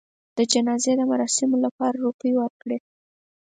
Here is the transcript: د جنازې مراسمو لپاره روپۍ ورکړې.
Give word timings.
د 0.37 0.39
جنازې 0.51 0.91
مراسمو 1.11 1.57
لپاره 1.65 2.01
روپۍ 2.05 2.31
ورکړې. 2.35 2.77